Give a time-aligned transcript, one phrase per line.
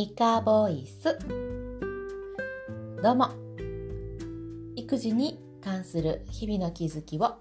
[0.00, 1.18] ミカボイス。
[3.02, 3.28] どうも。
[4.74, 7.34] 育児に関する日々の気づきを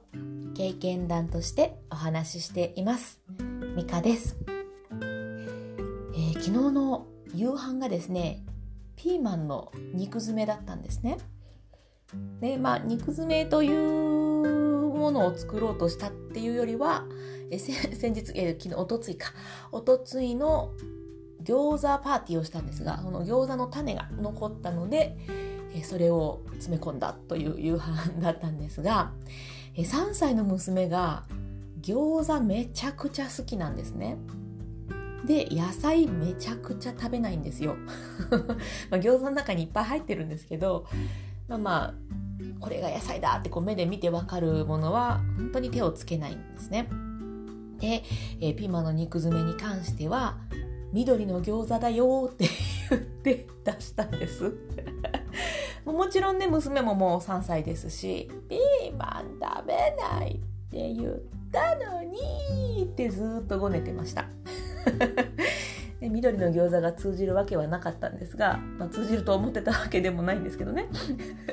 [0.58, 3.22] 経験談としてお話ししています。
[3.78, 4.36] ミカです、
[4.92, 8.44] えー、昨日の夕飯がですね
[8.98, 11.18] ピーマンの肉詰めだったんですね。
[12.42, 17.06] でまあ肉詰めというものを作ろうとしたっていうよりは
[17.52, 19.32] え先日、え昨日おとついか。
[19.72, 20.74] おとついの
[21.44, 25.18] 餃子パーティーをしたんですがその餃子の種が残ったので
[25.84, 29.12] それを詰め込んだという夕飯だったんですが
[29.76, 31.24] 3歳の娘が
[31.82, 34.18] 餃子めちゃくちゃ好きなんですね。
[35.26, 37.76] で野菜めちゃくちゃ食べないんですよ。
[38.90, 40.86] まあ餃子の中にいっぱい入ってるんですけど
[41.48, 41.94] まあまあ
[42.60, 46.90] これが野菜だってこう目で見てわかるものは本当に手をつけないんですね。
[47.80, 48.04] で、
[48.42, 50.38] え、ピーマンの肉詰めに関しては
[50.92, 52.46] 緑の餃子だよって
[52.90, 54.54] 言って出したんです。
[55.86, 60.38] もちろんね娘ももう3歳ですしピーマン食べないっ
[60.70, 61.16] て言っ
[61.52, 64.26] たのにってずっとごねてました。
[66.00, 70.88] で緑の餃子が通じるわけはなかったんですが、まあ、通じると思ってたわけでもないんですけどね。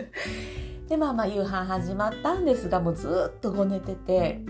[0.88, 4.40] でまあまあ夕飯始まったんですがもうずっとごねてて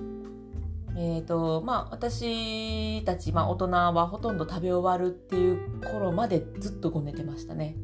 [0.98, 7.77] えーとまあ、私たち、まあ、大人はほとんど食べ終わるっていう頃までずっとごねてましたね。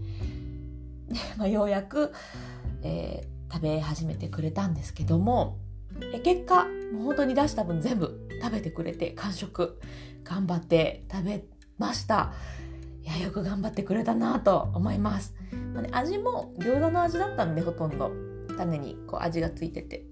[1.09, 2.13] で まあ、ようやく、
[2.83, 5.59] えー、食べ始めてくれたんですけども
[6.15, 9.79] え結果もう本当に出した分全部食べてくれて完食
[10.25, 11.45] 頑張って食べ
[11.79, 12.33] ました。
[13.03, 15.35] いやよく頑張ってくれたなと思います。
[15.75, 18.11] まあね、味も餃子の味だったんでほとんど
[18.57, 20.07] 種にこう味がついてて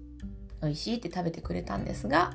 [0.61, 2.33] 美味しいって食べてくれたんですが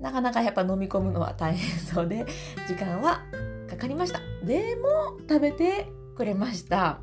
[0.00, 2.24] なかなかやっぱ飲み込むのは大変そうで
[2.68, 3.22] 時間は
[3.68, 4.20] かかりました。
[4.44, 7.00] でも食べてくれました。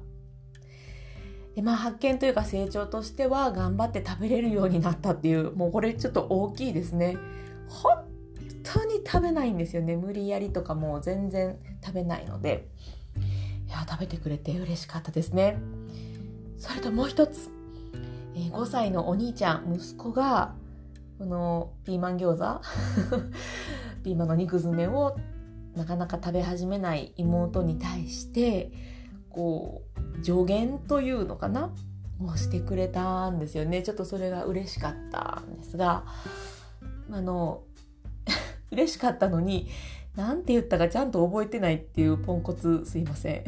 [1.56, 7.18] でまあ発見というか成長としては頑張って食べれるようになったっていうもうこれちょっと大きいですね。
[7.68, 8.04] 本
[8.64, 9.96] 当に食べないんですよね。
[9.96, 12.68] 無理やりとかもう全然食べないので。
[13.68, 15.58] いや食べてくれて嬉しかったですね。
[16.58, 17.50] それともう一つ。
[18.36, 20.56] 5歳のお兄ちゃん息子が
[21.18, 22.62] このピーマン餃子？
[24.04, 25.18] ピーマンの肉詰めを
[25.76, 28.72] なかなか食べ始めない妹に対して
[29.30, 29.84] こ
[30.20, 31.72] う助言というのかな？
[32.22, 33.82] をしてくれたんですよね。
[33.82, 36.04] ちょっとそれが嬉しかったんですが
[37.12, 37.64] あの
[38.72, 39.68] 嬉しかったのに
[40.16, 43.44] 何て言ったかちゃんと覚えてないっていうポンコツすいません。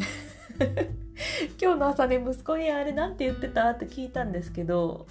[1.61, 3.69] 今日の朝ね息子にあれ何て言ってた？
[3.69, 5.07] って聞いたんですけど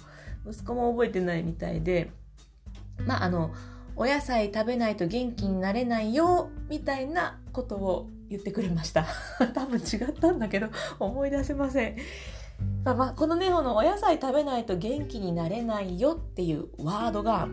[0.47, 2.11] 息子も覚えてないみたいで
[3.05, 3.53] まああの
[3.95, 9.05] お野菜食べないと元気になれないよみたいなことを言ってくれました
[9.53, 10.67] 多分違ったんだけど
[10.99, 11.95] 思い出せません
[12.83, 17.47] まあ、まあ、このねこのお野菜食べないと元気になれないよっていうワードが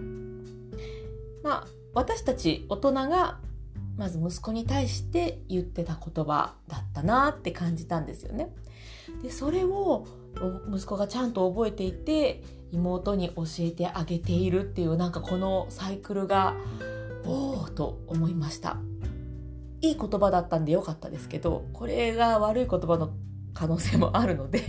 [1.42, 3.38] まあ私たち大人が
[3.96, 8.52] まず息子に対して言ってた言葉だったなって感じたんですよね。
[9.22, 10.06] でそれを
[10.68, 12.42] 息子がちゃんと覚えていて
[12.74, 16.54] 妹に教えてあげているっていうなんかこのサイクルが
[17.24, 18.76] おおと思いました
[19.80, 23.12] いい言葉だったんでよかったですけどこれが悪い言葉の
[23.52, 24.62] 可能性もあるので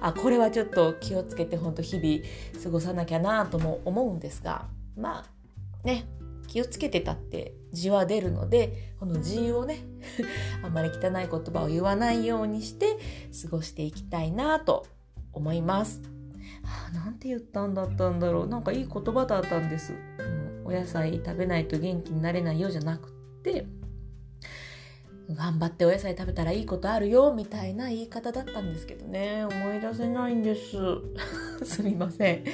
[0.00, 4.66] あこれはちょっと気をつけて本当日々過ごさなきゃなとも思うんですが
[4.96, 6.06] まあね
[6.48, 9.78] 気をつけてたって字は出るのでこの字をね
[10.62, 12.98] あまり汚い言葉を言わないようにして
[13.42, 14.86] 過ごしていきたいなと
[15.32, 16.13] 思います。
[16.62, 18.46] はあ、なんて言ったんだったんだろう。
[18.48, 19.94] なんかいい言葉だったんです、
[20.64, 23.12] お野菜食べないと元気になれないよじゃなくっ
[23.42, 23.66] て。
[25.30, 29.44] 頑張ってお野菜食べたらいいことあるよみたいな言い方だったんですけどね。
[29.44, 30.76] 思い出せないんです。
[31.64, 32.44] すみません、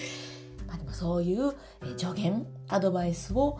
[0.68, 1.52] まあ、でもそういう
[1.96, 3.58] 助言アドバイスを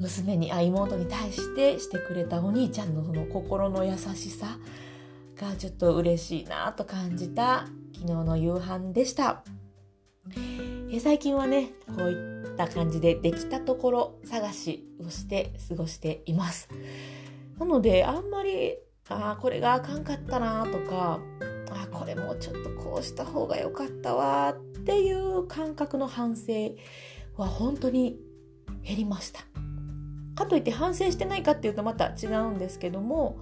[0.00, 4.58] 娘にあ妹に対してしてくれたお兄ちゃんのその心の優しさ
[5.36, 7.66] がちょっと嬉しいなと感じた
[8.06, 9.42] 昨日の夕飯でした。
[10.92, 16.68] え最近はねこういった感じでできたところ探しをして過ごしています
[17.58, 18.76] なのであんまり
[19.08, 21.20] あこれがあかんかったなとか
[21.70, 26.52] あこれもうちょっとこうした方が良かったわっていう感覚の反省
[27.36, 28.18] は本当に
[28.82, 29.40] 減りました
[30.34, 33.38] かといって反省してないかっていうとまた違うんですけども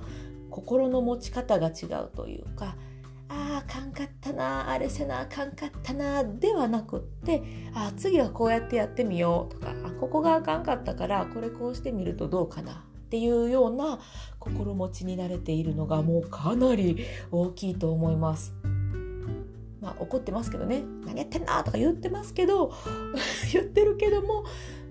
[0.50, 2.76] 心の持ち方が違うというか
[3.84, 7.42] んかったなあれせなあかんかったなではなくって
[7.74, 14.00] あ次はこうやってやってみようとかあここがあかんかったからこれこうしてみるとどうかなっていうような
[14.38, 18.54] 心持ちになれているのがもうかなり大きいと思います。
[19.80, 22.72] まあ怒ってますけどね何やってんなとか言ってますけど
[23.52, 24.44] 言ってるけども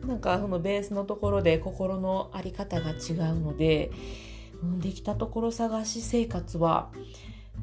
[0.06, 3.92] なんかそのベースのところで心の在り方が違うので、
[4.62, 6.92] うん、できたところ探し生活は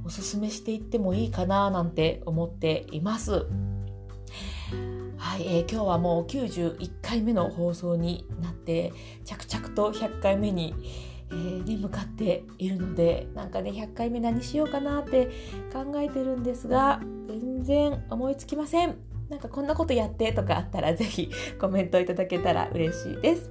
[0.04, 3.46] おすすめしていってもいいかななんて思っています。
[5.16, 8.92] はい、えー、今日はもう91回目の放送になって
[9.24, 10.74] 着々と100回目に、
[11.30, 15.26] えー、に向かっているのでなんかね100回目何しようかなって
[15.72, 18.96] 考えてるんですが全然思いつきません。
[19.28, 21.30] なんかこんなことやってとかあったら是非
[21.60, 23.50] コメントいただけたら嬉しいです。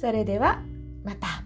[0.00, 0.62] それでは
[1.04, 1.45] また。